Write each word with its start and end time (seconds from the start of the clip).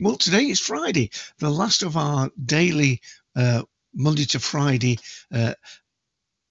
Well, 0.00 0.16
today 0.16 0.44
is 0.44 0.60
Friday, 0.60 1.10
the 1.38 1.50
last 1.50 1.82
of 1.82 1.96
our 1.96 2.30
daily 2.44 3.00
uh, 3.36 3.62
Monday 3.94 4.24
to 4.26 4.40
Friday 4.40 4.98
uh, 5.32 5.54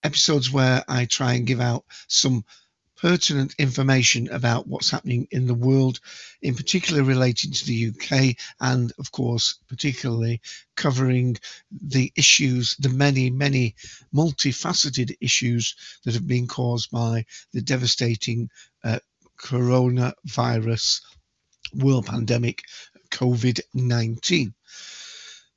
episodes 0.04 0.52
where 0.52 0.84
I 0.88 1.06
try 1.06 1.34
and 1.34 1.48
give 1.48 1.62
out 1.62 1.86
some 2.08 2.46
pertinent 3.02 3.56
information 3.58 4.30
about 4.30 4.68
what's 4.68 4.92
happening 4.92 5.28
in 5.32 5.48
the 5.48 5.56
world, 5.56 6.00
in 6.44 6.54
particular 6.54 7.02
relating 7.02 7.52
to 7.52 7.66
the 7.66 7.90
UK, 7.90 8.36
and 8.60 8.94
of 9.00 9.12
course, 9.12 9.56
particularly 9.68 10.40
covering 10.76 11.36
the 11.72 12.12
issues, 12.16 12.76
the 12.78 12.90
many, 12.90 13.32
many 13.32 13.76
multifaceted 14.14 15.18
issues 15.20 15.76
that 16.06 16.14
have 16.14 16.28
been 16.28 16.46
caused 16.46 16.92
by 16.92 17.26
the 17.54 17.62
devastating 17.62 18.50
uh, 18.84 19.00
coronavirus 19.40 21.02
world 21.74 22.06
pandemic, 22.06 22.62
COVID 23.10 23.62
19. 23.74 24.54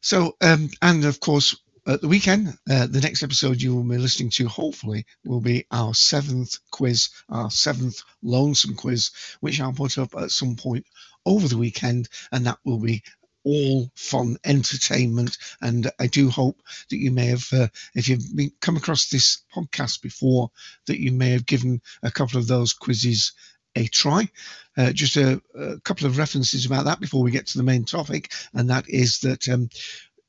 So, 0.00 0.36
um, 0.40 0.70
and 0.80 1.04
of 1.04 1.20
course, 1.20 1.56
at 1.86 2.00
the 2.00 2.08
weekend, 2.08 2.56
uh, 2.70 2.86
the 2.86 3.00
next 3.00 3.22
episode 3.22 3.60
you 3.60 3.74
will 3.74 3.84
be 3.84 3.98
listening 3.98 4.30
to, 4.30 4.48
hopefully, 4.48 5.04
will 5.24 5.40
be 5.40 5.66
our 5.70 5.94
seventh 5.94 6.58
quiz, 6.70 7.10
our 7.28 7.50
seventh 7.50 8.02
lonesome 8.22 8.74
quiz, 8.74 9.10
which 9.40 9.60
I'll 9.60 9.72
put 9.72 9.98
up 9.98 10.14
at 10.16 10.30
some 10.30 10.56
point 10.56 10.86
over 11.26 11.46
the 11.46 11.58
weekend, 11.58 12.08
and 12.32 12.46
that 12.46 12.58
will 12.64 12.78
be 12.78 13.02
all 13.44 13.90
fun 13.94 14.38
entertainment. 14.44 15.36
And 15.60 15.90
I 15.98 16.06
do 16.06 16.30
hope 16.30 16.62
that 16.88 16.96
you 16.96 17.10
may 17.10 17.26
have, 17.26 17.46
uh, 17.52 17.68
if 17.94 18.08
you've 18.08 18.34
been, 18.34 18.52
come 18.60 18.76
across 18.76 19.08
this 19.08 19.42
podcast 19.54 20.00
before, 20.00 20.50
that 20.86 21.00
you 21.00 21.12
may 21.12 21.30
have 21.30 21.44
given 21.44 21.82
a 22.02 22.10
couple 22.10 22.38
of 22.38 22.46
those 22.46 22.72
quizzes 22.72 23.32
a 23.76 23.86
try. 23.88 24.28
Uh, 24.76 24.92
just 24.92 25.16
a, 25.16 25.42
a, 25.54 25.80
couple 25.80 26.06
of 26.06 26.16
references 26.16 26.64
about 26.64 26.86
that 26.86 27.00
before 27.00 27.22
we 27.22 27.30
get 27.30 27.48
to 27.48 27.58
the 27.58 27.64
main 27.64 27.84
topic, 27.84 28.32
and 28.54 28.70
that 28.70 28.88
is 28.88 29.18
that 29.20 29.48
um, 29.48 29.68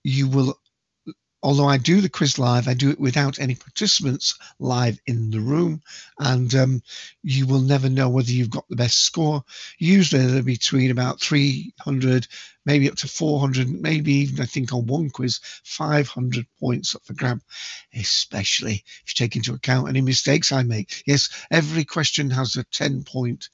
you 0.04 0.28
will 0.28 0.60
although 1.46 1.68
I 1.68 1.78
do 1.78 2.02
the 2.02 2.10
quiz 2.10 2.40
live, 2.40 2.68
I 2.68 2.74
do 2.74 2.90
it 2.90 3.00
without 3.00 3.38
any 3.40 3.54
participants 3.54 4.34
live 4.58 5.00
in 5.06 5.30
the 5.30 5.40
room, 5.40 5.84
and 6.18 6.54
um, 6.56 6.82
you 7.22 7.46
will 7.46 7.62
never 7.62 7.88
know 7.88 8.10
whether 8.10 8.32
you've 8.32 8.50
got 8.50 8.68
the 8.68 8.76
best 8.76 9.04
score. 9.04 9.44
Usually 9.78 10.26
they're 10.26 10.42
between 10.42 10.90
about 10.90 11.22
300, 11.22 12.28
maybe 12.66 12.90
up 12.90 12.96
to 12.96 13.08
400, 13.08 13.70
maybe 13.70 14.12
even 14.14 14.42
I 14.42 14.48
think 14.48 14.74
on 14.74 14.88
one 14.88 15.12
quiz, 15.12 15.40
500 15.66 16.48
points 16.60 16.96
up 16.96 17.06
for 17.06 17.14
grab, 17.14 17.42
especially 17.94 18.84
if 19.04 19.10
you 19.10 19.14
take 19.14 19.36
into 19.36 19.54
account 19.54 19.88
any 19.88 20.02
mistakes 20.02 20.52
I 20.52 20.64
make. 20.64 21.04
Yes, 21.06 21.30
every 21.52 21.86
question 21.86 22.32
has 22.32 22.56
a 22.56 22.64
10 22.64 23.04
point 23.04 23.50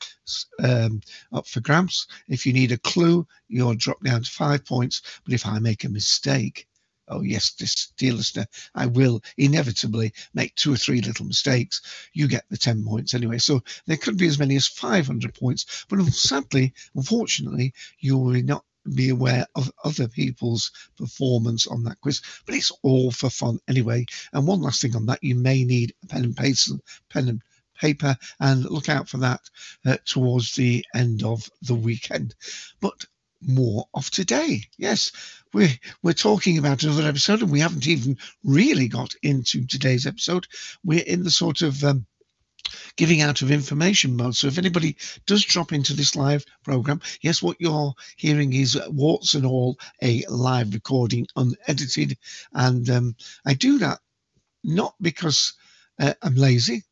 um, 0.63 1.01
up 1.33 1.45
for 1.45 1.59
grabs. 1.59 2.07
If 2.29 2.45
you 2.45 2.53
need 2.53 2.71
a 2.71 2.77
clue, 2.77 3.27
you're 3.49 3.75
dropped 3.75 4.05
down 4.05 4.23
to 4.23 4.31
five 4.31 4.63
points, 4.63 5.01
but 5.25 5.33
if 5.33 5.45
I 5.45 5.59
make 5.59 5.83
a 5.83 5.89
mistake, 5.89 6.69
oh 7.11 7.21
yes, 7.21 7.51
this 7.51 7.93
dear 7.97 8.13
listener, 8.13 8.47
I 8.73 8.87
will 8.87 9.21
inevitably 9.37 10.13
make 10.33 10.55
two 10.55 10.73
or 10.73 10.77
three 10.77 11.01
little 11.01 11.25
mistakes. 11.25 11.81
You 12.13 12.27
get 12.27 12.45
the 12.49 12.57
10 12.57 12.83
points 12.83 13.13
anyway. 13.13 13.37
So 13.37 13.63
there 13.85 13.97
could 13.97 14.17
be 14.17 14.27
as 14.27 14.39
many 14.39 14.55
as 14.55 14.67
500 14.67 15.35
points. 15.35 15.85
But 15.89 16.03
sadly, 16.07 16.73
unfortunately, 16.95 17.73
you 17.99 18.17
will 18.17 18.41
not 18.41 18.65
be 18.95 19.09
aware 19.09 19.45
of 19.55 19.71
other 19.83 20.07
people's 20.07 20.71
performance 20.97 21.67
on 21.67 21.83
that 21.83 22.01
quiz. 22.01 22.21
But 22.45 22.55
it's 22.55 22.71
all 22.81 23.11
for 23.11 23.29
fun 23.29 23.59
anyway. 23.67 24.05
And 24.33 24.47
one 24.47 24.61
last 24.61 24.81
thing 24.81 24.95
on 24.95 25.05
that, 25.07 25.23
you 25.23 25.35
may 25.35 25.63
need 25.63 25.93
a 26.03 26.07
pen 26.07 26.23
and 26.23 26.35
paper, 26.35 26.79
pen 27.09 27.29
and 27.29 27.41
paper, 27.79 28.15
and 28.39 28.63
look 28.65 28.89
out 28.89 29.09
for 29.09 29.17
that 29.17 29.41
uh, 29.85 29.97
towards 30.05 30.55
the 30.55 30.85
end 30.93 31.23
of 31.23 31.49
the 31.61 31.75
weekend. 31.75 32.35
But 32.79 33.05
more 33.41 33.85
of 33.93 34.09
today. 34.09 34.63
Yes, 34.77 35.11
we're, 35.53 35.69
we're 36.03 36.13
talking 36.13 36.57
about 36.57 36.83
another 36.83 37.07
episode, 37.07 37.41
and 37.41 37.51
we 37.51 37.59
haven't 37.59 37.87
even 37.87 38.17
really 38.43 38.87
got 38.87 39.13
into 39.23 39.65
today's 39.65 40.07
episode. 40.07 40.47
We're 40.83 41.03
in 41.05 41.23
the 41.23 41.31
sort 41.31 41.61
of 41.61 41.83
um, 41.83 42.05
giving 42.95 43.21
out 43.21 43.41
of 43.41 43.51
information 43.51 44.15
mode. 44.15 44.35
So 44.35 44.47
if 44.47 44.57
anybody 44.57 44.97
does 45.25 45.43
drop 45.43 45.73
into 45.73 45.93
this 45.93 46.15
live 46.15 46.45
program, 46.63 47.01
yes, 47.21 47.41
what 47.41 47.57
you're 47.59 47.93
hearing 48.17 48.53
is 48.53 48.79
warts 48.87 49.33
and 49.33 49.45
all 49.45 49.77
a 50.01 50.23
live 50.29 50.73
recording, 50.73 51.27
unedited. 51.35 52.17
And 52.53 52.89
um, 52.89 53.15
I 53.45 53.53
do 53.53 53.79
that 53.79 53.99
not 54.63 54.95
because 55.01 55.53
uh, 55.99 56.13
I'm 56.21 56.35
lazy 56.35 56.83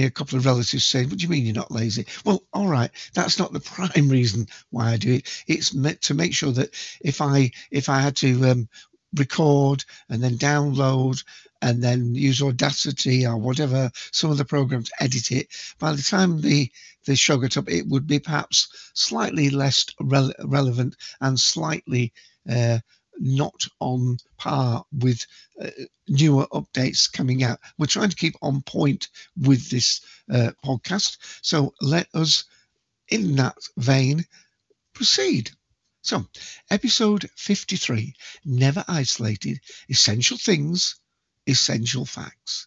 a 0.00 0.10
couple 0.10 0.38
of 0.38 0.46
relatives 0.46 0.84
saying, 0.84 1.08
What 1.08 1.18
do 1.18 1.22
you 1.24 1.28
mean 1.28 1.44
you're 1.44 1.54
not 1.54 1.70
lazy? 1.70 2.06
Well, 2.24 2.42
all 2.52 2.68
right, 2.68 2.90
that's 3.14 3.38
not 3.38 3.52
the 3.52 3.60
prime 3.94 4.08
reason 4.08 4.46
why 4.70 4.92
I 4.92 4.96
do 4.96 5.14
it. 5.14 5.44
It's 5.46 5.74
meant 5.74 6.00
to 6.02 6.14
make 6.14 6.34
sure 6.34 6.52
that 6.52 6.70
if 7.00 7.20
I 7.20 7.50
if 7.70 7.88
I 7.88 8.00
had 8.00 8.16
to 8.16 8.50
um, 8.50 8.68
record 9.14 9.84
and 10.08 10.22
then 10.22 10.38
download 10.38 11.22
and 11.60 11.82
then 11.82 12.14
use 12.14 12.42
Audacity 12.42 13.26
or 13.26 13.36
whatever 13.36 13.90
some 14.10 14.30
of 14.30 14.38
the 14.38 14.44
programs 14.44 14.90
edit 14.98 15.30
it, 15.30 15.48
by 15.78 15.92
the 15.92 16.02
time 16.02 16.40
the 16.40 16.70
the 17.04 17.16
show 17.16 17.36
got 17.36 17.56
up, 17.56 17.68
it 17.68 17.86
would 17.88 18.06
be 18.06 18.18
perhaps 18.18 18.68
slightly 18.94 19.50
less 19.50 19.86
re- 20.00 20.32
relevant 20.44 20.96
and 21.20 21.38
slightly 21.38 22.12
uh, 22.48 22.78
not 23.18 23.64
on 23.80 24.18
par 24.38 24.84
with 24.92 25.26
uh, 25.60 25.70
newer 26.08 26.46
updates 26.48 27.12
coming 27.12 27.42
out. 27.42 27.60
We're 27.78 27.86
trying 27.86 28.10
to 28.10 28.16
keep 28.16 28.34
on 28.42 28.62
point 28.62 29.08
with 29.40 29.68
this 29.70 30.00
uh, 30.30 30.52
podcast. 30.64 31.18
So 31.42 31.74
let 31.80 32.08
us, 32.14 32.44
in 33.08 33.36
that 33.36 33.56
vein, 33.76 34.24
proceed. 34.92 35.50
So, 36.02 36.26
episode 36.68 37.30
53 37.36 38.14
Never 38.44 38.84
Isolated 38.88 39.60
Essential 39.88 40.36
Things, 40.36 40.96
Essential 41.46 42.04
Facts. 42.04 42.66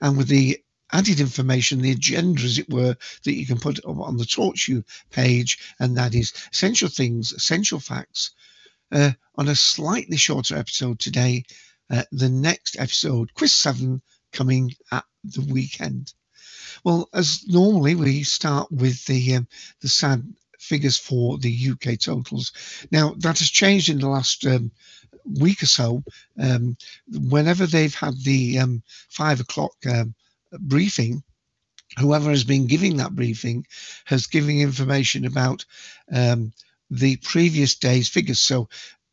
And 0.00 0.16
with 0.16 0.28
the 0.28 0.58
added 0.92 1.20
information, 1.20 1.82
the 1.82 1.90
agenda, 1.90 2.42
as 2.42 2.58
it 2.58 2.70
were, 2.70 2.96
that 3.24 3.34
you 3.34 3.46
can 3.46 3.58
put 3.58 3.84
on 3.84 4.16
the 4.16 4.24
TalkShoe 4.24 4.84
page, 5.10 5.58
and 5.78 5.96
that 5.98 6.14
is 6.14 6.32
essential 6.52 6.88
things, 6.88 7.32
essential 7.32 7.80
facts, 7.80 8.30
uh, 8.92 9.10
on 9.36 9.48
a 9.48 9.54
slightly 9.54 10.16
shorter 10.16 10.56
episode 10.56 10.98
today. 10.98 11.44
Uh, 11.88 12.04
the 12.12 12.28
next 12.28 12.78
episode, 12.78 13.34
Quiz 13.34 13.52
7, 13.54 14.00
coming 14.32 14.74
at 14.92 15.04
the 15.24 15.42
weekend. 15.42 16.12
Well, 16.84 17.08
as 17.12 17.44
normally, 17.46 17.94
we 17.94 18.22
start 18.22 18.70
with 18.70 19.04
the 19.06 19.36
um, 19.36 19.48
the 19.80 19.88
sad 19.88 20.22
figures 20.58 20.96
for 20.96 21.38
the 21.38 21.70
UK 21.72 21.98
totals. 21.98 22.52
Now, 22.90 23.14
that 23.18 23.38
has 23.38 23.50
changed 23.50 23.88
in 23.88 23.98
the 23.98 24.08
last 24.08 24.46
um, 24.46 24.70
week 25.24 25.62
or 25.62 25.66
so. 25.66 26.02
Um, 26.38 26.76
whenever 27.08 27.66
they've 27.66 27.94
had 27.94 28.14
the 28.22 28.60
um, 28.60 28.82
five 29.08 29.40
o'clock 29.40 29.74
um, 29.86 30.14
briefing, 30.52 31.22
whoever 31.98 32.30
has 32.30 32.44
been 32.44 32.66
giving 32.66 32.96
that 32.98 33.14
briefing 33.14 33.66
has 34.04 34.26
given 34.26 34.60
information 34.60 35.24
about 35.26 35.64
um, 36.12 36.52
the 36.90 37.16
previous 37.16 37.76
day's 37.76 38.08
figures. 38.08 38.40
So 38.40 38.68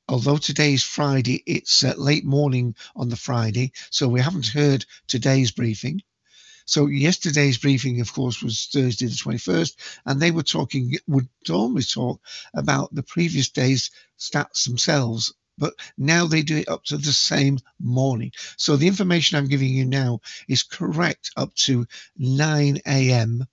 although 0.09 0.37
today 0.37 0.73
is 0.73 0.83
Friday, 0.83 1.43
it's 1.45 1.83
uh, 1.83 1.93
late 1.97 2.25
morning 2.25 2.75
on 2.95 3.09
the 3.09 3.15
Friday, 3.15 3.71
so 3.89 4.07
we 4.07 4.21
haven't 4.21 4.47
heard 4.47 4.85
today's 5.07 5.51
briefing. 5.51 6.01
So 6.65 6.87
yesterday's 6.87 7.57
briefing, 7.57 8.01
of 8.01 8.11
course, 8.13 8.41
was 8.43 8.67
Thursday 8.71 9.05
the 9.05 9.13
21st, 9.13 9.75
and 10.05 10.21
they 10.21 10.31
were 10.31 10.43
talking, 10.43 10.97
would 11.07 11.29
normally 11.47 11.83
talk 11.83 12.21
about 12.53 12.93
the 12.93 13.03
previous 13.03 13.49
day's 13.49 13.91
stats 14.19 14.65
themselves, 14.65 15.33
but 15.57 15.73
now 15.97 16.25
they 16.27 16.41
do 16.41 16.57
it 16.57 16.69
up 16.69 16.83
to 16.85 16.97
the 16.97 17.13
same 17.13 17.59
morning. 17.79 18.31
So 18.57 18.75
the 18.75 18.87
information 18.87 19.37
I'm 19.37 19.47
giving 19.47 19.69
you 19.73 19.85
now 19.85 20.21
is 20.49 20.63
correct 20.63 21.31
up 21.37 21.53
to 21.67 21.87
9 22.17 22.81
a.m. 22.85 23.47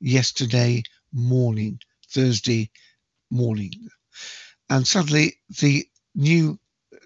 yesterday 0.00 0.82
morning, 1.12 1.80
Thursday 2.10 2.70
morning. 3.30 3.88
And 4.68 4.86
sadly, 4.86 5.38
the 5.60 5.88
new 6.14 6.58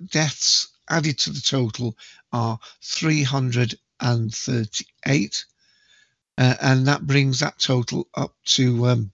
deaths 0.06 0.69
added 0.88 1.19
to 1.20 1.31
the 1.31 1.40
total 1.40 1.96
are 2.32 2.58
338. 2.82 5.44
Uh, 6.38 6.55
and 6.62 6.87
that 6.87 7.06
brings 7.06 7.40
that 7.40 7.58
total 7.58 8.08
up 8.14 8.34
to 8.44 8.87
um, 8.87 9.12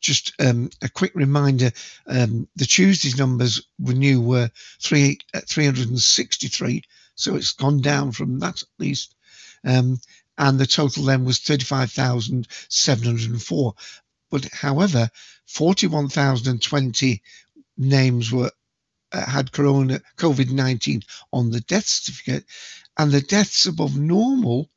just 0.00 0.32
um, 0.40 0.70
a 0.82 0.88
quick 0.88 1.12
reminder 1.14 1.70
um, 2.06 2.48
the 2.56 2.66
Tuesday's 2.66 3.18
numbers 3.18 3.62
we 3.78 3.94
knew 3.94 4.20
were 4.20 4.50
three, 4.80 5.18
uh, 5.32 5.40
363, 5.46 6.82
so 7.14 7.36
it's 7.36 7.52
gone 7.52 7.80
down 7.80 8.10
from 8.12 8.40
that 8.40 8.62
at 8.62 8.68
least. 8.78 9.14
Um, 9.64 10.00
and 10.38 10.58
the 10.58 10.66
total 10.66 11.04
then 11.04 11.24
was 11.24 11.38
35,704. 11.38 13.74
But 14.32 14.48
however, 14.50 15.08
41,020 15.44 17.22
names 17.76 18.32
were 18.32 18.50
uh, 19.12 19.26
had 19.26 19.52
corona 19.52 20.00
COVID 20.16 20.50
19 20.50 21.02
on 21.34 21.50
the 21.50 21.60
death 21.60 21.86
certificate, 21.86 22.46
and 22.96 23.12
the 23.12 23.20
deaths 23.20 23.66
above 23.66 23.94
normal, 23.94 24.70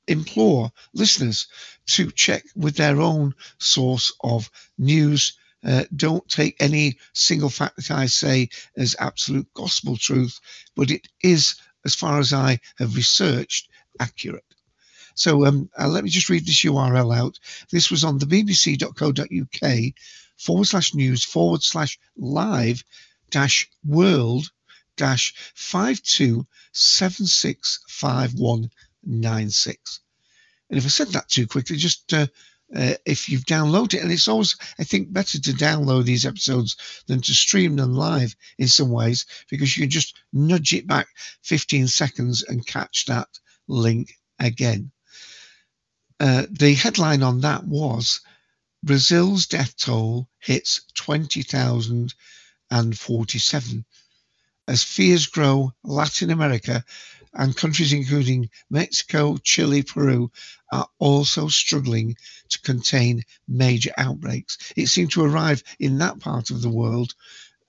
implore 0.07 0.73
listeners 0.93 1.47
to 1.87 2.11
check 2.11 2.45
with 2.57 2.77
their 2.77 3.01
own 3.01 3.35
source 3.59 4.13
of 4.23 4.51
news. 4.79 5.35
Uh, 5.65 5.85
don't 5.95 6.27
take 6.29 6.57
any 6.59 6.99
single 7.13 7.51
fact 7.51 7.77
that 7.77 7.91
I 7.91 8.07
say 8.07 8.49
as 8.77 8.97
absolute 8.99 9.53
gospel 9.55 9.97
truth, 9.97 10.41
but 10.75 10.91
it 10.91 11.07
is, 11.23 11.57
as 11.85 11.95
far 11.95 12.19
as 12.19 12.33
I 12.33 12.61
have 12.79 12.97
researched, 12.97 13.69
accurate. 14.01 14.45
So 15.15 15.45
um, 15.45 15.69
uh, 15.79 15.89
let 15.89 16.03
me 16.03 16.11
just 16.11 16.31
read 16.31 16.47
this 16.47 16.63
URL 16.65 17.15
out. 17.15 17.39
This 17.71 17.91
was 17.91 18.05
on 18.05 18.19
the 18.19 18.27
bbc.co.uk 18.27 19.95
forward 20.39 20.65
slash 20.65 20.95
news 20.95 21.25
forward 21.25 21.63
slash 21.63 21.99
live 22.17 22.83
dash 23.31 23.71
world 23.85 24.51
dash 24.97 25.35
five 25.55 26.03
two 26.03 26.47
seven 26.73 27.27
six 27.27 27.81
five 27.89 28.35
one 28.35 28.71
nine 29.05 29.51
six. 29.51 30.01
And 30.69 30.79
if 30.79 30.85
I 30.85 30.89
said 30.89 31.09
that 31.09 31.29
too 31.29 31.47
quickly, 31.47 31.77
just 31.77 32.13
uh, 32.13 32.27
uh, 32.75 32.95
if 33.05 33.29
you've 33.29 33.45
downloaded 33.45 33.95
it, 33.95 34.03
and 34.03 34.13
it's 34.13 34.29
always, 34.29 34.57
I 34.79 34.85
think, 34.85 35.13
better 35.13 35.41
to 35.41 35.53
download 35.53 36.05
these 36.05 36.25
episodes 36.25 36.77
than 37.07 37.21
to 37.23 37.35
stream 37.35 37.77
them 37.77 37.95
live 37.95 38.37
in 38.59 38.69
some 38.69 38.91
ways, 38.91 39.27
because 39.49 39.77
you 39.77 39.83
can 39.83 39.91
just 39.91 40.15
nudge 40.33 40.73
it 40.73 40.87
back 40.87 41.09
15 41.43 41.89
seconds 41.89 42.45
and 42.45 42.67
catch 42.67 43.07
that 43.07 43.29
link 43.67 44.13
again. 44.39 44.93
Uh, 46.21 46.47
the 46.51 46.75
headline 46.75 47.23
on 47.23 47.41
that 47.41 47.65
was 47.65 48.21
Brazil's 48.85 49.47
death 49.47 49.77
toll 49.77 50.29
hits 50.39 50.83
20,000 50.95 52.15
and 52.71 52.97
47. 52.97 53.85
As 54.69 54.85
fears 54.85 55.27
grow, 55.27 55.73
Latin 55.83 56.31
America 56.31 56.85
and 57.35 57.57
countries 57.57 57.93
including 57.93 58.51
Mexico, 58.71 59.37
Chile, 59.37 59.83
Peru 59.83 60.31
are 60.73 60.89
also 60.99 61.49
struggling 61.49 62.17
to 62.49 62.61
contain 62.61 63.23
major 63.49 63.93
outbreaks. 63.97 64.73
It 64.77 64.87
seemed 64.87 65.13
to 65.13 65.25
arrive 65.25 65.63
in 65.79 65.99
that 65.99 66.19
part 66.21 66.51
of 66.51 66.63
the 66.63 66.69
world 66.69 67.15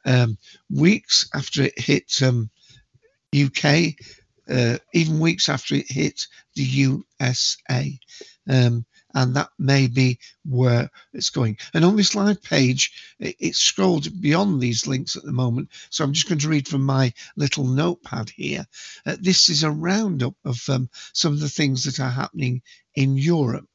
um, 0.05 0.37
weeks 0.69 1.29
after 1.33 1.63
it 1.63 1.79
hit 1.79 2.21
um, 2.23 2.49
UK, 3.35 3.93
uh, 4.49 4.77
even 4.93 5.19
weeks 5.19 5.49
after 5.49 5.75
it 5.75 5.89
hit 5.89 6.27
the 6.55 6.63
USA. 6.63 7.99
Um, 8.49 8.85
and 9.13 9.35
that 9.35 9.49
may 9.57 9.87
be 9.87 10.19
where 10.45 10.89
it's 11.13 11.29
going. 11.29 11.57
And 11.73 11.83
on 11.85 11.95
this 11.95 12.15
live 12.15 12.41
page, 12.41 13.15
it's 13.19 13.59
scrolled 13.59 14.21
beyond 14.21 14.61
these 14.61 14.87
links 14.87 15.15
at 15.15 15.23
the 15.23 15.31
moment. 15.31 15.69
So 15.89 16.03
I'm 16.03 16.13
just 16.13 16.27
going 16.27 16.39
to 16.39 16.49
read 16.49 16.67
from 16.67 16.85
my 16.85 17.13
little 17.35 17.65
notepad 17.65 18.29
here. 18.29 18.65
Uh, 19.05 19.17
this 19.19 19.49
is 19.49 19.63
a 19.63 19.71
roundup 19.71 20.35
of 20.45 20.61
um, 20.69 20.89
some 21.13 21.33
of 21.33 21.39
the 21.39 21.49
things 21.49 21.83
that 21.85 21.99
are 21.99 22.09
happening 22.09 22.61
in 22.95 23.17
Europe 23.17 23.67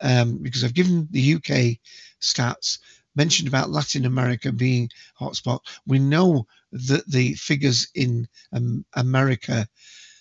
um, 0.00 0.38
because 0.38 0.64
I've 0.64 0.74
given 0.74 1.08
the 1.10 1.34
UK 1.34 1.78
stats 2.20 2.78
mentioned 3.14 3.48
about 3.48 3.70
Latin 3.70 4.04
America 4.04 4.52
being 4.52 4.90
hotspot. 5.18 5.60
We 5.86 5.98
know 5.98 6.46
that 6.72 7.10
the 7.10 7.34
figures 7.34 7.88
in 7.94 8.28
um, 8.52 8.84
America 8.94 9.66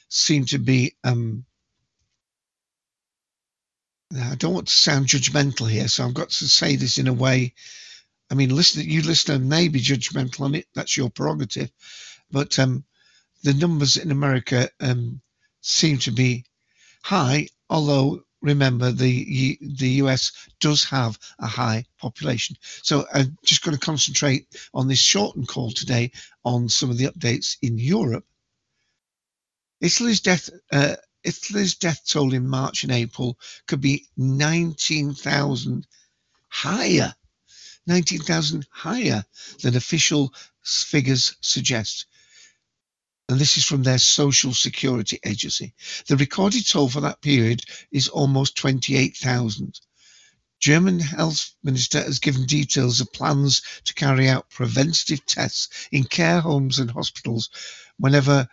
seem 0.09 0.45
to 0.45 0.59
be 0.59 0.95
um, 1.03 1.45
I 4.17 4.35
don't 4.35 4.53
want 4.53 4.67
to 4.67 4.73
sound 4.73 5.07
judgmental 5.07 5.69
here, 5.69 5.87
so 5.87 6.05
I've 6.05 6.13
got 6.13 6.29
to 6.29 6.47
say 6.47 6.75
this 6.75 6.97
in 6.97 7.07
a 7.07 7.13
way. 7.13 7.53
I 8.29 8.35
mean, 8.35 8.55
listen, 8.55 8.83
you 8.89 9.01
listener 9.01 9.39
may 9.39 9.67
be 9.67 9.79
judgmental 9.79 10.41
on 10.41 10.55
it. 10.55 10.67
That's 10.73 10.95
your 10.97 11.09
prerogative. 11.09 11.71
But 12.31 12.57
um, 12.59 12.85
the 13.43 13.53
numbers 13.53 13.97
in 13.97 14.11
America 14.11 14.69
um, 14.79 15.21
seem 15.61 15.97
to 15.99 16.11
be 16.11 16.45
high, 17.03 17.47
although 17.69 18.23
remember 18.41 18.91
the 18.91 19.57
the 19.61 19.89
US 20.03 20.31
does 20.59 20.83
have 20.85 21.17
a 21.39 21.47
high 21.47 21.85
population. 21.99 22.55
So 22.83 23.05
I'm 23.13 23.37
just 23.43 23.63
going 23.63 23.77
to 23.77 23.85
concentrate 23.85 24.47
on 24.73 24.87
this 24.87 24.99
shortened 24.99 25.47
call 25.47 25.71
today 25.71 26.11
on 26.43 26.69
some 26.69 26.89
of 26.89 26.97
the 26.97 27.07
updates 27.07 27.57
in 27.61 27.77
Europe. 27.77 28.25
Italy's 29.81 30.21
death 30.21 30.49
uh, 30.71 30.95
Italy's 31.25 31.75
death 31.75 32.01
toll 32.07 32.33
in 32.33 32.47
March 32.47 32.83
and 32.83 32.91
April 32.91 33.37
could 33.65 33.81
be 33.81 34.07
19,000 34.15 35.87
higher, 36.47 37.15
19,000 37.87 38.67
higher 38.69 39.25
than 39.61 39.75
official 39.75 40.33
figures 40.63 41.35
suggest. 41.41 42.05
And 43.27 43.39
this 43.39 43.57
is 43.57 43.65
from 43.65 43.81
their 43.81 43.97
Social 43.97 44.53
Security 44.53 45.19
Agency. 45.25 45.73
The 46.07 46.15
recorded 46.15 46.67
toll 46.67 46.89
for 46.89 47.01
that 47.01 47.21
period 47.21 47.63
is 47.91 48.07
almost 48.07 48.55
28,000. 48.55 49.79
German 50.59 50.99
health 50.99 51.55
minister 51.63 52.01
has 52.01 52.19
given 52.19 52.45
details 52.45 53.01
of 53.01 53.11
plans 53.11 53.61
to 53.85 53.93
carry 53.93 54.29
out 54.29 54.49
preventative 54.49 55.25
tests 55.25 55.87
in 55.91 56.03
care 56.03 56.39
homes 56.39 56.79
and 56.79 56.89
hospitals 56.89 57.49
whenever 57.97 58.47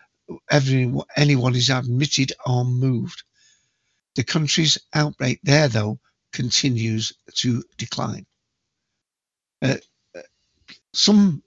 every, 0.50 0.92
anyone 1.16 1.54
is 1.54 1.70
admitted 1.70 2.32
or 2.46 2.64
moved. 2.64 3.22
The 4.14 4.24
country's 4.24 4.78
outbreak 4.92 5.40
there, 5.42 5.68
though, 5.68 5.98
continues 6.32 7.12
to 7.36 7.62
decline. 7.78 8.26
Uh, 9.60 9.76
some 10.92 11.42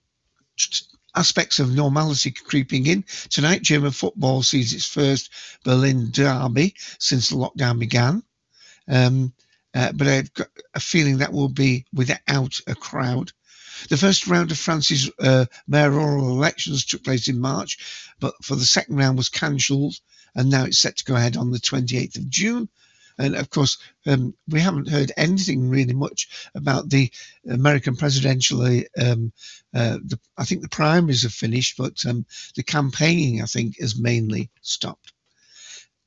aspects 1.15 1.59
of 1.59 1.73
normality 1.73 2.31
creeping 2.31 2.87
in. 2.87 3.03
Tonight, 3.29 3.61
German 3.61 3.91
football 3.91 4.43
sees 4.43 4.73
its 4.73 4.85
first 4.85 5.29
Berlin 5.63 6.09
derby 6.11 6.75
since 6.99 7.29
the 7.29 7.35
lockdown 7.35 7.79
began. 7.79 8.23
Um, 8.87 9.33
uh, 9.73 9.91
but 9.91 10.07
I've 10.07 10.33
got 10.33 10.47
a 10.73 10.79
feeling 10.79 11.17
that 11.17 11.33
will 11.33 11.49
be 11.49 11.85
without 11.93 12.59
a 12.67 12.75
crowd. 12.75 13.31
The 13.89 13.97
first 13.97 14.27
round 14.27 14.51
of 14.51 14.57
France's 14.57 15.09
uh, 15.19 15.45
mayoral 15.67 16.29
elections 16.29 16.85
took 16.85 17.03
place 17.03 17.27
in 17.27 17.39
March, 17.39 18.13
but 18.19 18.33
for 18.43 18.55
the 18.55 18.65
second 18.65 18.95
round 18.95 19.17
was 19.17 19.29
cancelled, 19.29 19.95
and 20.35 20.49
now 20.49 20.65
it's 20.65 20.79
set 20.79 20.97
to 20.97 21.05
go 21.05 21.15
ahead 21.15 21.37
on 21.37 21.51
the 21.51 21.59
28th 21.59 22.17
of 22.17 22.29
June. 22.29 22.69
And 23.17 23.35
of 23.35 23.49
course, 23.49 23.77
um, 24.05 24.33
we 24.47 24.59
haven't 24.59 24.89
heard 24.89 25.11
anything 25.15 25.69
really 25.69 25.93
much 25.93 26.49
about 26.53 26.89
the 26.89 27.11
American 27.49 27.95
presidential. 27.95 28.61
Um, 28.63 29.31
uh, 29.73 29.97
the, 30.03 30.19
I 30.37 30.43
think 30.43 30.61
the 30.61 30.69
primaries 30.69 31.23
have 31.23 31.33
finished, 31.33 31.77
but 31.77 32.05
um, 32.05 32.25
the 32.55 32.63
campaigning, 32.63 33.41
I 33.41 33.45
think, 33.45 33.75
is 33.79 33.97
mainly 33.97 34.49
stopped. 34.61 35.13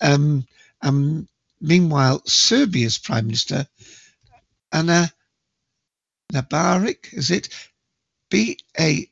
Um, 0.00 0.46
meanwhile, 1.60 2.22
Serbia's 2.26 2.98
Prime 2.98 3.26
Minister, 3.26 3.66
Ana 4.70 5.10
Nabaric, 6.32 7.14
is 7.14 7.30
it? 7.30 7.48
B 8.30 8.58
A 8.78 9.10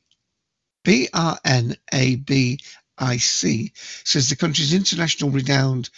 B 0.83 1.09
R 1.13 1.39
N 1.43 1.75
A 1.91 2.15
B 2.15 2.59
I 2.97 3.17
C, 3.17 3.73
says 4.03 4.29
the 4.29 4.35
country's 4.35 4.73
international 4.73 5.31
renowned 5.31 5.89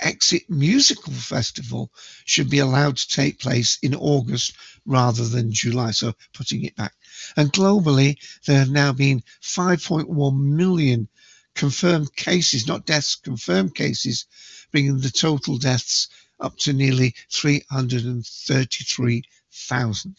Exit 0.00 0.48
Musical 0.48 1.12
Festival 1.12 1.92
should 2.24 2.48
be 2.48 2.60
allowed 2.60 2.96
to 2.96 3.08
take 3.08 3.40
place 3.40 3.78
in 3.82 3.96
August 3.96 4.52
rather 4.86 5.28
than 5.28 5.52
July, 5.52 5.90
so 5.90 6.14
putting 6.32 6.62
it 6.64 6.76
back. 6.76 6.94
And 7.36 7.52
globally, 7.52 8.16
there 8.46 8.60
have 8.60 8.70
now 8.70 8.92
been 8.92 9.24
5.1 9.42 10.40
million 10.40 11.08
confirmed 11.54 12.14
cases, 12.14 12.68
not 12.68 12.86
deaths, 12.86 13.16
confirmed 13.16 13.74
cases, 13.74 14.26
bringing 14.70 15.00
the 15.00 15.10
total 15.10 15.58
deaths 15.58 16.06
up 16.38 16.56
to 16.58 16.72
nearly 16.72 17.16
333,000. 17.32 20.16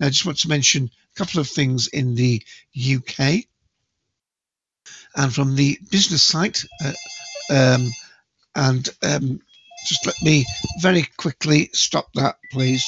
I 0.00 0.08
just 0.08 0.26
want 0.26 0.38
to 0.38 0.48
mention 0.48 0.90
a 1.14 1.18
couple 1.18 1.40
of 1.40 1.48
things 1.48 1.88
in 1.88 2.14
the 2.14 2.42
UK. 2.76 3.44
And 5.14 5.32
from 5.32 5.54
the 5.54 5.78
business 5.90 6.22
site, 6.22 6.64
uh, 6.84 6.92
um, 7.50 7.90
and 8.54 8.88
um, 9.02 9.40
just 9.86 10.06
let 10.06 10.20
me 10.22 10.46
very 10.80 11.06
quickly 11.16 11.70
stop 11.72 12.08
that, 12.14 12.36
please. 12.50 12.86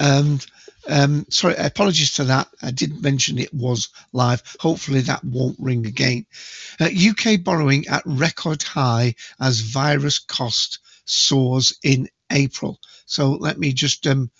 And 0.00 0.44
um, 0.88 1.26
sorry, 1.30 1.54
apologies 1.56 2.14
to 2.14 2.24
that. 2.24 2.48
I 2.60 2.70
did 2.70 3.02
mention 3.02 3.38
it 3.38 3.54
was 3.54 3.88
live. 4.12 4.42
Hopefully 4.60 5.00
that 5.02 5.24
won't 5.24 5.56
ring 5.60 5.86
again. 5.86 6.26
Uh, 6.80 6.86
UK 6.86 7.42
borrowing 7.42 7.86
at 7.88 8.02
record 8.04 8.62
high 8.62 9.14
as 9.40 9.60
virus 9.60 10.18
cost 10.18 10.80
soars 11.04 11.78
in 11.82 12.08
April. 12.30 12.78
So 13.12 13.32
let 13.32 13.58
me 13.58 13.74
just 13.74 14.06
um, 14.06 14.30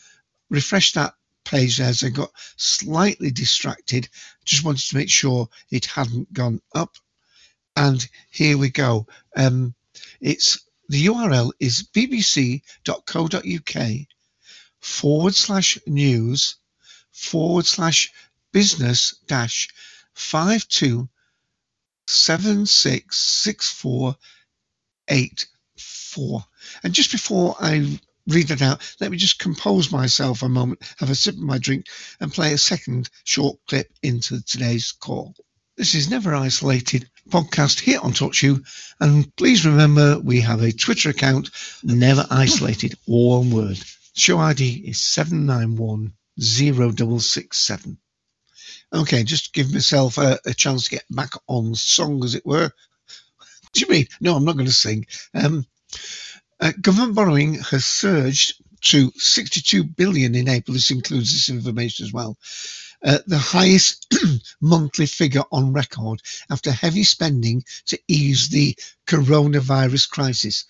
refresh 0.49 0.95
that 0.95 1.12
page 1.45 1.79
as 1.79 2.02
I 2.02 2.09
got 2.09 2.31
slightly 2.57 3.31
distracted. 3.31 4.09
Just 4.47 4.64
wanted 4.64 4.88
to 4.88 4.97
make 4.97 5.11
sure 5.11 5.50
it 5.71 5.85
hadn't 5.85 6.33
gone 6.33 6.62
up 6.75 6.97
and 7.76 8.09
here 8.31 8.57
we 8.57 8.71
go. 8.71 9.07
Um, 9.37 9.75
it's 10.23 10.67
the 10.88 11.05
URL 11.05 11.52
is 11.61 11.83
bbc.co.uk 11.95 12.62
forward 14.81 15.35
slash 15.35 15.79
news 15.87 16.57
forward 17.11 17.67
slash 17.67 18.11
business 18.52 19.17
dash 19.26 19.69
five 20.14 20.67
two 20.69 21.11
seven 22.07 22.64
six 22.64 23.19
six 23.19 23.71
four 23.71 24.17
eight 25.09 25.47
four. 25.76 26.43
And 26.83 26.95
just 26.95 27.12
before 27.12 27.55
I 27.61 28.00
read 28.26 28.50
it 28.50 28.62
out, 28.62 28.81
let 29.00 29.11
me 29.11 29.17
just 29.17 29.38
compose 29.38 29.93
myself 29.93 30.43
a 30.43 30.49
moment, 30.49 30.83
have 30.99 31.11
a 31.11 31.14
sip 31.14 31.35
of 31.35 31.41
my 31.41 31.59
drink, 31.59 31.87
and 32.21 32.33
play 32.33 32.52
a 32.52 32.59
second 32.59 33.09
short 33.25 33.59
clip 33.69 33.88
into 34.02 34.43
today's 34.43 34.93
call. 34.93 35.35
This 35.76 35.95
is 35.95 36.11
Never 36.11 36.35
Isolated 36.35 37.09
podcast 37.29 37.81
here 37.81 38.00
on 38.02 38.12
TalkShoe. 38.12 38.62
And 39.00 39.35
please 39.37 39.64
remember 39.64 40.19
we 40.19 40.43
have 40.43 40.61
a 40.61 40.73
Twitter 40.73 41.09
account, 41.11 41.50
Never 41.83 42.26
Isolated, 42.31 42.95
all 43.09 43.38
one 43.38 43.50
word. 43.50 43.79
Show 44.14 44.38
ID 44.38 44.85
is 44.87 44.99
7910667. 44.99 47.97
Okay, 48.93 49.25
just 49.25 49.55
give 49.55 49.73
myself 49.73 50.19
a, 50.19 50.38
a, 50.45 50.52
chance 50.52 50.85
to 50.85 50.91
get 50.91 51.05
back 51.09 51.33
on 51.49 51.75
song, 51.75 52.23
as 52.23 52.35
it 52.35 52.45
were. 52.45 52.71
What 53.38 53.73
do 53.73 53.81
you 53.81 53.88
mean? 53.88 54.07
No, 54.21 54.37
I'm 54.37 54.45
not 54.45 54.57
going 54.57 54.67
to 54.67 54.73
sing. 54.73 55.07
Um, 55.33 55.64
government 56.71 57.14
borrowing 57.14 57.54
has 57.54 57.85
surged 57.85 58.62
to 58.83 59.11
62 59.16 59.85
billion 59.85 60.35
in 60.35 60.49
April. 60.49 60.75
This 60.75 60.90
includes 60.90 61.33
this 61.33 61.49
information 61.49 62.07
as 62.07 62.12
well 62.12 62.37
uh, 63.04 63.19
the 63.26 63.38
highest 63.38 64.14
monthly 64.61 65.07
figure 65.07 65.42
on 65.50 65.73
record 65.73 66.21
after 66.50 66.71
heavy 66.71 67.04
spending 67.04 67.64
to 67.87 67.99
ease 68.09 68.49
the 68.49 68.76
coronavirus 69.07 70.09
crisis. 70.09 70.64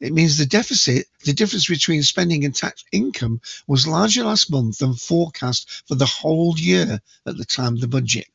It 0.00 0.12
means 0.12 0.36
the 0.36 0.46
deficit, 0.46 1.06
the 1.24 1.32
difference 1.32 1.68
between 1.68 2.02
spending 2.02 2.44
and 2.44 2.54
tax 2.54 2.84
income, 2.90 3.40
was 3.68 3.86
larger 3.86 4.24
last 4.24 4.50
month 4.50 4.78
than 4.78 4.94
forecast 4.94 5.70
for 5.86 5.94
the 5.94 6.06
whole 6.06 6.58
year 6.58 7.00
at 7.26 7.36
the 7.36 7.44
time 7.44 7.74
of 7.74 7.80
the 7.80 7.88
budget. 7.88 8.26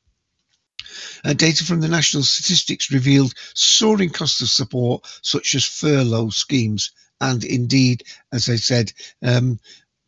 Uh, 1.23 1.33
data 1.33 1.63
from 1.63 1.81
the 1.81 1.87
National 1.87 2.23
Statistics 2.23 2.91
revealed 2.91 3.33
soaring 3.53 4.09
costs 4.09 4.41
of 4.41 4.49
support, 4.49 5.05
such 5.21 5.55
as 5.55 5.65
furlough 5.65 6.29
schemes. 6.29 6.91
And 7.19 7.43
indeed, 7.43 8.03
as 8.31 8.49
I 8.49 8.57
said, 8.57 8.93
um, 9.23 9.59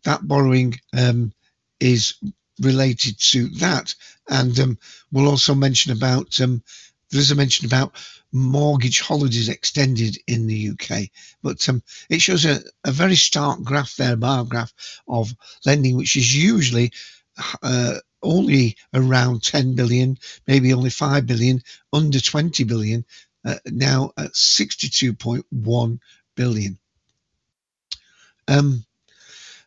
that 0.04 0.28
borrowing 0.28 0.80
um, 0.96 1.34
is 1.80 2.16
related 2.62 3.20
to 3.20 3.48
that. 3.50 3.96
And 4.30 4.58
um, 4.60 4.78
we'll 5.12 5.28
also 5.28 5.56
mention 5.56 5.92
about 5.92 6.40
um, 6.42 6.64
there's 7.12 7.32
a 7.32 7.36
mention 7.36 7.66
about 7.66 7.96
mortgage 8.32 9.02
holidays 9.02 9.50
extended 9.50 10.18
in 10.28 10.46
the 10.46 10.70
UK, 10.70 11.10
but 11.42 11.68
um, 11.68 11.82
it 12.10 12.22
shows 12.22 12.46
a, 12.46 12.60
a 12.84 12.92
very 12.92 13.16
stark 13.16 13.64
graph 13.64 13.96
there, 13.96 14.16
bar 14.16 14.44
graph 14.44 14.74
of 15.08 15.34
lending, 15.66 15.98
which 15.98 16.16
is 16.16 16.36
usually 16.36 16.92
uh, 17.64 17.96
only 18.22 18.78
around 18.94 19.44
10 19.44 19.76
billion, 19.76 20.18
maybe 20.48 20.74
only 20.74 20.90
5 20.90 21.26
billion, 21.26 21.62
under 21.94 22.20
20 22.20 22.64
billion, 22.64 23.06
uh, 23.46 23.56
now 23.66 24.12
at 24.18 24.34
62.1 24.34 26.00
billion. 26.36 26.78
Um, 28.48 28.86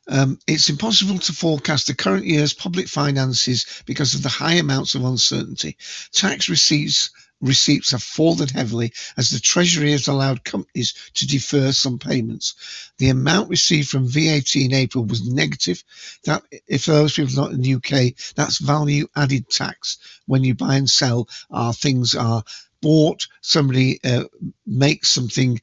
um, 0.08 0.38
it's 0.46 0.68
impossible 0.68 1.18
to 1.18 1.32
forecast 1.32 1.86
the 1.86 1.94
current 1.94 2.26
year's 2.26 2.52
public 2.52 2.88
finances 2.88 3.82
because 3.86 4.14
of 4.14 4.22
the 4.22 4.28
high 4.28 4.54
amounts 4.54 4.94
of 4.94 5.04
uncertainty. 5.04 5.76
Tax 6.12 6.48
receipts 6.48 7.10
receipts 7.42 7.90
have 7.90 8.02
fallen 8.02 8.48
heavily 8.48 8.92
as 9.16 9.30
the 9.30 9.40
Treasury 9.40 9.90
has 9.92 10.08
allowed 10.08 10.44
companies 10.44 10.94
to 11.14 11.26
defer 11.26 11.72
some 11.72 11.98
payments. 11.98 12.54
The 12.98 13.10
amount 13.10 13.50
received 13.50 13.88
from 13.88 14.08
VAT 14.08 14.56
in 14.56 14.72
April 14.72 15.04
was 15.04 15.28
negative. 15.28 15.82
That, 16.24 16.44
if 16.66 16.86
those 16.86 17.14
people 17.14 17.32
are 17.34 17.42
not 17.42 17.52
in 17.52 17.60
the 17.60 17.74
UK, 17.74 18.14
that's 18.36 18.58
value 18.58 19.08
added 19.14 19.50
tax. 19.50 19.98
When 20.26 20.44
you 20.44 20.54
buy 20.54 20.76
and 20.76 20.88
sell, 20.88 21.28
our 21.50 21.74
things 21.74 22.14
are 22.14 22.44
bought, 22.80 23.26
somebody 23.42 24.00
uh, 24.04 24.24
makes 24.66 25.10
something 25.10 25.60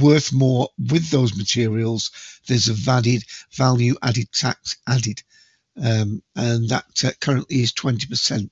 worth 0.00 0.32
more 0.32 0.68
with 0.90 1.10
those 1.10 1.36
materials, 1.36 2.10
there's 2.46 2.68
a 2.68 2.72
valid 2.72 3.22
value 3.52 3.94
added 4.02 4.30
tax 4.32 4.76
added. 4.86 5.22
Um, 5.82 6.22
and 6.36 6.68
that 6.70 6.86
uh, 7.04 7.12
currently 7.20 7.62
is 7.62 7.72
20%. 7.72 8.50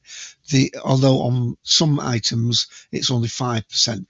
The 0.51 0.75
although 0.85 1.23
on 1.23 1.57
some 1.63 2.01
items 2.01 2.69
it's 2.93 3.11
only 3.11 3.29
five 3.29 3.69
percent. 3.69 4.09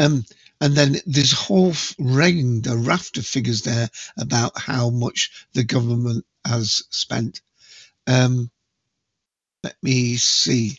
Um, 0.00 0.24
and 0.60 0.74
then 0.74 0.96
there's 1.06 1.32
a 1.34 1.36
whole 1.36 1.74
range, 1.98 2.66
a 2.68 2.76
raft 2.76 3.18
of 3.18 3.26
figures 3.26 3.62
there 3.62 3.90
about 4.18 4.58
how 4.58 4.90
much 4.90 5.46
the 5.54 5.64
government 5.64 6.26
has 6.46 6.84
spent. 6.90 7.42
Um, 8.06 8.50
let 9.64 9.76
me 9.82 10.16
see. 10.16 10.78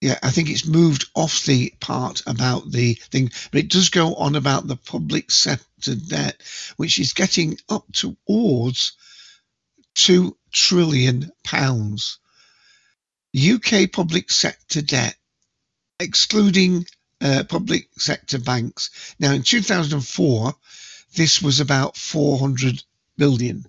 Yeah, 0.00 0.18
I 0.22 0.30
think 0.30 0.48
it's 0.48 0.66
moved 0.66 1.06
off 1.14 1.44
the 1.44 1.74
part 1.80 2.22
about 2.26 2.70
the 2.70 2.94
thing, 2.94 3.30
but 3.50 3.60
it 3.60 3.70
does 3.70 3.90
go 3.90 4.14
on 4.14 4.36
about 4.36 4.66
the 4.66 4.76
public 4.76 5.30
sector 5.30 5.96
debt, 5.96 6.40
which 6.76 6.98
is 6.98 7.12
getting 7.12 7.58
up 7.68 7.84
towards 7.92 8.92
two 9.94 10.36
trillion 10.52 11.32
pounds. 11.42 12.18
UK 13.36 13.90
public 13.92 14.30
sector 14.30 14.82
debt, 14.82 15.16
excluding 15.98 16.86
uh, 17.20 17.42
public 17.48 17.88
sector 17.98 18.38
banks. 18.38 19.14
Now, 19.18 19.32
in 19.32 19.42
2004, 19.42 20.54
this 21.14 21.42
was 21.42 21.58
about 21.58 21.96
400 21.96 22.82
billion. 23.16 23.66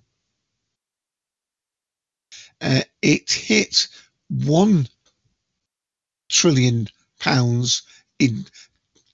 Uh, 2.60 2.82
it 3.02 3.32
hit 3.32 3.88
1 4.28 4.86
trillion 6.30 6.88
pounds 7.18 7.82
in 8.18 8.46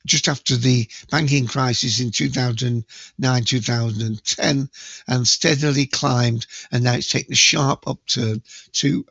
just 0.07 0.29
after 0.29 0.57
the 0.57 0.89
banking 1.11 1.47
crisis 1.47 2.01
in 2.01 2.13
2009 2.13 3.45
2010 3.45 4.71
and 5.09 5.29
steadily 5.29 5.87
climbed 5.87 6.47
and 6.71 6.85
now 6.85 6.95
it's 6.95 7.11
taken 7.11 7.33
a 7.33 7.37
sharp 7.37 7.89
upturn 7.89 8.41
to 8.73 9.05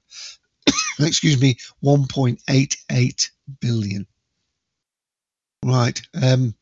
excuse 0.99 1.39
me 1.39 1.57
1.88 1.83 3.29
billion. 3.59 4.07
Right 5.63 6.01
um 6.21 6.55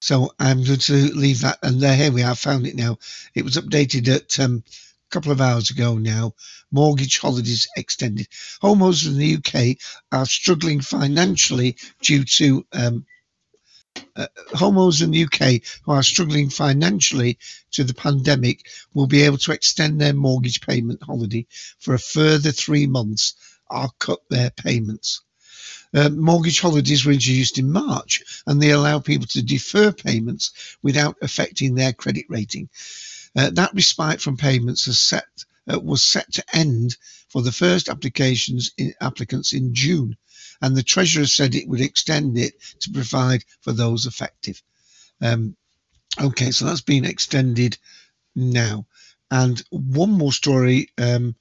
so 0.00 0.32
i'm 0.38 0.62
going 0.62 0.78
to 0.78 0.92
leave 0.92 1.40
that 1.40 1.58
and 1.64 1.80
there 1.80 1.96
here 1.96 2.12
we 2.12 2.22
are 2.22 2.36
found 2.36 2.66
it 2.66 2.76
now. 2.76 2.98
It 3.34 3.44
was 3.44 3.56
updated 3.56 4.08
at 4.14 4.38
um 4.38 4.62
couple 5.10 5.32
of 5.32 5.40
hours 5.40 5.70
ago 5.70 5.96
now 5.96 6.32
mortgage 6.70 7.18
holidays 7.18 7.68
extended 7.76 8.26
homeowners 8.62 9.06
in 9.06 9.16
the 9.16 9.36
uk 9.36 9.78
are 10.12 10.26
struggling 10.26 10.80
financially 10.80 11.76
due 12.02 12.24
to 12.24 12.66
um, 12.72 13.04
uh, 14.16 14.26
homeowners 14.52 15.02
in 15.02 15.10
the 15.10 15.24
UK 15.24 15.62
who 15.84 15.92
are 15.92 16.02
struggling 16.02 16.50
financially 16.50 17.38
to 17.70 17.84
the 17.84 17.94
pandemic 17.94 18.66
will 18.94 19.06
be 19.06 19.22
able 19.22 19.38
to 19.38 19.52
extend 19.52 20.00
their 20.00 20.12
mortgage 20.12 20.60
payment 20.60 21.02
holiday 21.02 21.46
for 21.78 21.94
a 21.94 21.98
further 21.98 22.52
three 22.52 22.86
months 22.86 23.34
or 23.70 23.88
cut 23.98 24.20
their 24.30 24.50
payments. 24.50 25.22
Uh, 25.94 26.10
mortgage 26.10 26.60
holidays 26.60 27.04
were 27.04 27.12
introduced 27.12 27.58
in 27.58 27.72
March 27.72 28.22
and 28.46 28.60
they 28.60 28.70
allow 28.70 28.98
people 28.98 29.26
to 29.26 29.42
defer 29.42 29.90
payments 29.90 30.76
without 30.82 31.16
affecting 31.22 31.74
their 31.74 31.92
credit 31.92 32.26
rating. 32.28 32.68
Uh, 33.36 33.50
that 33.50 33.74
respite 33.74 34.20
from 34.20 34.36
payments 34.36 34.84
set, 34.98 35.26
uh, 35.72 35.78
was 35.78 36.02
set 36.02 36.32
to 36.32 36.44
end 36.52 36.96
for 37.28 37.42
the 37.42 37.52
first 37.52 37.88
applications 37.88 38.72
in, 38.78 38.94
applicants 39.00 39.52
in 39.52 39.74
June 39.74 40.16
and 40.60 40.76
the 40.76 40.82
Treasurer 40.82 41.26
said 41.26 41.54
it 41.54 41.68
would 41.68 41.80
extend 41.80 42.38
it 42.38 42.54
to 42.80 42.90
provide 42.90 43.44
for 43.60 43.72
those 43.72 44.06
affected. 44.06 44.60
Um, 45.20 45.56
okay, 46.20 46.50
so 46.50 46.64
that's 46.64 46.80
been 46.80 47.04
extended 47.04 47.78
now. 48.34 48.86
And 49.30 49.62
one 49.70 50.10
more 50.10 50.32
story, 50.32 50.88
um, 50.98 51.36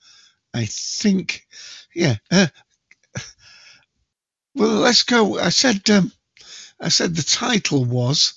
I 0.54 0.66
think, 0.66 1.48
yeah. 1.96 2.18
Uh, 2.30 2.48
well, 4.56 4.76
let's 4.76 5.04
go. 5.04 5.40
I 5.40 5.50
said, 5.50 5.90
um, 5.90 6.12
I 6.80 6.90
said 6.90 7.16
the 7.16 7.24
title 7.24 7.86
was. 7.86 8.34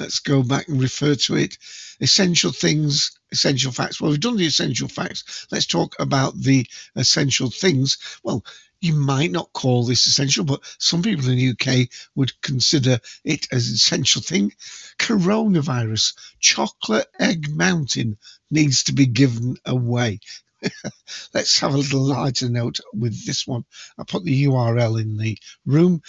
Let's 0.00 0.18
go 0.18 0.42
back 0.42 0.66
and 0.68 0.80
refer 0.80 1.14
to 1.14 1.36
it. 1.36 1.58
Essential 2.00 2.52
things, 2.52 3.12
essential 3.32 3.70
facts. 3.70 4.00
Well, 4.00 4.10
we've 4.10 4.18
done 4.18 4.38
the 4.38 4.46
essential 4.46 4.88
facts. 4.88 5.46
Let's 5.52 5.66
talk 5.66 5.94
about 5.98 6.40
the 6.40 6.66
essential 6.96 7.50
things. 7.50 7.98
Well, 8.22 8.42
you 8.80 8.94
might 8.94 9.30
not 9.30 9.52
call 9.52 9.84
this 9.84 10.06
essential, 10.06 10.44
but 10.44 10.62
some 10.78 11.02
people 11.02 11.28
in 11.28 11.36
the 11.36 11.50
UK 11.50 11.90
would 12.14 12.40
consider 12.40 12.98
it 13.24 13.46
as 13.52 13.68
an 13.68 13.74
essential 13.74 14.22
thing. 14.22 14.54
Coronavirus, 14.98 16.14
chocolate 16.40 17.08
egg 17.20 17.54
mountain 17.54 18.16
needs 18.50 18.84
to 18.84 18.94
be 18.94 19.04
given 19.04 19.58
away. 19.66 20.20
Let's 21.34 21.58
have 21.58 21.74
a 21.74 21.76
little 21.76 22.00
lighter 22.00 22.48
note 22.48 22.80
with 22.94 23.26
this 23.26 23.46
one. 23.46 23.66
I 23.98 24.04
put 24.04 24.24
the 24.24 24.46
URL 24.46 24.98
in 24.98 25.18
the 25.18 25.36
room 25.66 26.00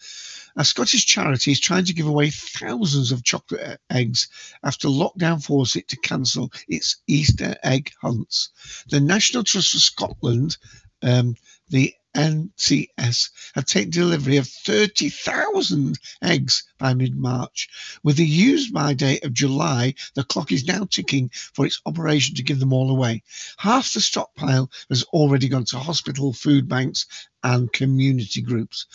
a 0.55 0.63
Scottish 0.63 1.05
charity 1.05 1.51
is 1.51 1.59
trying 1.59 1.83
to 1.85 1.93
give 1.93 2.07
away 2.07 2.29
thousands 2.29 3.11
of 3.11 3.25
chocolate 3.25 3.81
eggs 3.89 4.29
after 4.63 4.87
lockdown 4.87 5.43
forced 5.43 5.75
it 5.75 5.89
to 5.89 5.97
cancel 5.97 6.49
its 6.69 7.01
Easter 7.07 7.57
egg 7.61 7.91
hunts. 8.01 8.51
The 8.89 9.01
National 9.01 9.43
Trust 9.43 9.73
for 9.73 9.79
Scotland 9.79 10.55
um, 11.01 11.35
the 11.69 11.93
NTS 12.15 13.29
have 13.55 13.65
taken 13.65 13.91
delivery 13.91 14.37
of 14.37 14.47
30,000 14.47 15.99
eggs 16.23 16.63
by 16.77 16.93
mid 16.93 17.15
March. 17.15 17.69
With 18.03 18.17
the 18.17 18.25
use 18.25 18.71
by 18.71 18.93
date 18.93 19.23
of 19.23 19.33
July, 19.33 19.95
the 20.15 20.23
clock 20.23 20.51
is 20.51 20.65
now 20.65 20.85
ticking 20.85 21.29
for 21.29 21.65
its 21.65 21.81
operation 21.85 22.35
to 22.35 22.43
give 22.43 22.59
them 22.59 22.73
all 22.73 22.89
away. 22.89 23.23
Half 23.57 23.93
the 23.93 24.01
stockpile 24.01 24.71
has 24.89 25.03
already 25.03 25.49
gone 25.49 25.65
to 25.65 25.79
hospital, 25.79 26.33
food 26.33 26.67
banks, 26.67 27.05
and 27.43 27.71
community 27.71 28.41
groups. 28.41 28.87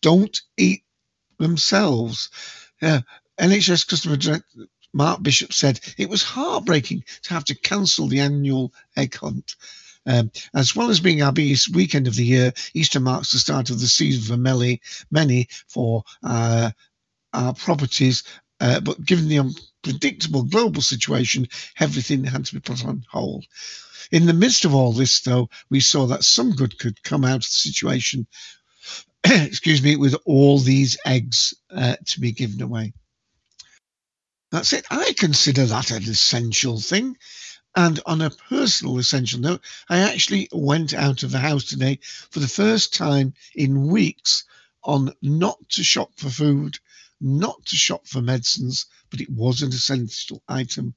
Don't 0.00 0.40
eat 0.56 0.84
themselves. 1.38 2.30
Uh, 2.80 2.86
yeah. 2.86 3.00
NTS 3.48 3.88
customer 3.88 4.16
director 4.16 4.68
Mark 4.92 5.22
Bishop 5.22 5.52
said 5.52 5.80
it 5.96 6.08
was 6.08 6.22
heartbreaking 6.22 7.04
to 7.22 7.34
have 7.34 7.44
to 7.44 7.54
cancel 7.54 8.08
the 8.08 8.20
annual 8.20 8.72
egg 8.96 9.14
hunt. 9.14 9.54
Um, 10.06 10.30
as 10.54 10.74
well 10.74 10.90
as 10.90 11.00
being 11.00 11.22
our 11.22 11.32
biggest 11.32 11.74
weekend 11.74 12.06
of 12.06 12.16
the 12.16 12.24
year, 12.24 12.52
Easter 12.74 13.00
marks 13.00 13.32
the 13.32 13.38
start 13.38 13.70
of 13.70 13.80
the 13.80 13.86
season 13.86 14.22
for 14.22 14.40
many, 14.40 14.80
many 15.10 15.48
for 15.68 16.04
uh, 16.22 16.70
our 17.32 17.54
properties. 17.54 18.24
Uh, 18.60 18.80
but 18.80 19.04
given 19.04 19.28
the 19.28 19.38
unpredictable 19.38 20.42
global 20.42 20.82
situation, 20.82 21.48
everything 21.78 22.24
had 22.24 22.44
to 22.46 22.54
be 22.54 22.60
put 22.60 22.84
on 22.84 23.04
hold. 23.10 23.46
In 24.10 24.26
the 24.26 24.32
midst 24.32 24.64
of 24.64 24.74
all 24.74 24.92
this, 24.92 25.20
though, 25.20 25.48
we 25.68 25.80
saw 25.80 26.06
that 26.06 26.24
some 26.24 26.52
good 26.52 26.78
could 26.78 27.02
come 27.02 27.24
out 27.24 27.36
of 27.36 27.42
the 27.42 27.46
situation. 27.48 28.26
excuse 29.24 29.82
me, 29.82 29.96
with 29.96 30.16
all 30.24 30.58
these 30.58 30.98
eggs 31.04 31.54
uh, 31.70 31.96
to 32.06 32.20
be 32.20 32.32
given 32.32 32.62
away. 32.62 32.92
That's 34.50 34.72
it. 34.72 34.84
I 34.90 35.14
consider 35.16 35.66
that 35.66 35.90
an 35.90 36.02
essential 36.02 36.80
thing. 36.80 37.16
And 37.76 38.00
on 38.04 38.20
a 38.20 38.30
personal 38.30 38.98
essential 38.98 39.40
note, 39.40 39.60
I 39.88 39.98
actually 39.98 40.48
went 40.52 40.92
out 40.92 41.22
of 41.22 41.30
the 41.30 41.38
house 41.38 41.64
today 41.64 42.00
for 42.30 42.40
the 42.40 42.48
first 42.48 42.94
time 42.94 43.34
in 43.54 43.86
weeks 43.86 44.44
on 44.82 45.12
not 45.22 45.56
to 45.70 45.84
shop 45.84 46.12
for 46.16 46.30
food, 46.30 46.78
not 47.20 47.64
to 47.66 47.76
shop 47.76 48.08
for 48.08 48.20
medicines, 48.20 48.86
but 49.10 49.20
it 49.20 49.30
was 49.30 49.62
an 49.62 49.68
essential 49.68 50.42
item. 50.48 50.94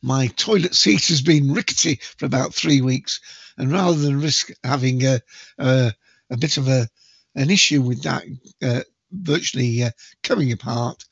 My 0.00 0.28
toilet 0.28 0.74
seat 0.74 1.06
has 1.08 1.22
been 1.22 1.52
rickety 1.52 2.00
for 2.16 2.26
about 2.26 2.54
three 2.54 2.80
weeks, 2.80 3.20
and 3.58 3.70
rather 3.70 3.98
than 3.98 4.20
risk 4.20 4.50
having 4.64 5.04
a, 5.04 5.20
a, 5.58 5.92
a 6.30 6.36
bit 6.36 6.56
of 6.56 6.68
a 6.68 6.88
an 7.34 7.50
issue 7.50 7.80
with 7.80 8.02
that 8.02 8.24
uh, 8.62 8.82
virtually 9.10 9.82
uh, 9.82 9.90
coming 10.22 10.52
apart, 10.52 11.04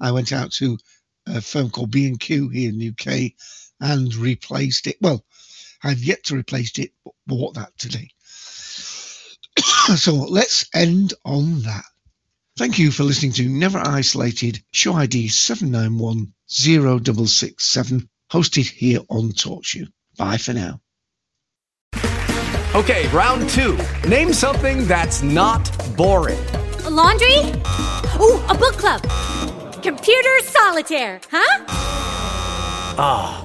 I 0.00 0.12
went 0.12 0.32
out 0.32 0.52
to 0.52 0.78
a 1.26 1.40
firm 1.40 1.70
called 1.70 1.90
B&Q 1.90 2.48
here 2.48 2.68
in 2.68 2.78
the 2.78 2.90
UK 2.90 3.32
and 3.84 4.14
replaced 4.16 4.86
it. 4.86 4.96
Well, 5.00 5.24
I've 5.82 6.02
yet 6.02 6.24
to 6.24 6.36
replace 6.36 6.78
it, 6.78 6.92
but 7.04 7.14
bought 7.26 7.54
that 7.54 7.76
today. 7.76 8.08
so 9.96 10.14
let's 10.14 10.68
end 10.74 11.12
on 11.24 11.62
that. 11.62 11.84
Thank 12.56 12.78
you 12.78 12.90
for 12.90 13.04
listening 13.04 13.32
to 13.32 13.48
Never 13.48 13.78
Isolated, 13.78 14.62
show 14.72 14.94
ID 14.94 15.26
7910667, 15.26 18.08
hosted 18.32 18.70
here 18.70 19.00
on 19.10 19.32
TalkShoe. 19.32 19.88
Bye 20.16 20.38
for 20.38 20.54
now. 20.54 20.80
Okay, 22.74 23.06
round 23.08 23.50
two. 23.50 23.76
Name 24.08 24.32
something 24.32 24.86
that's 24.86 25.22
not 25.22 25.70
boring. 25.96 26.42
A 26.84 26.90
laundry? 26.90 27.40
Ooh, 28.20 28.40
a 28.48 28.54
book 28.58 28.78
club. 28.78 29.02
Computer 29.82 30.40
solitaire, 30.42 31.20
huh? 31.30 31.64
Ah. 32.96 33.44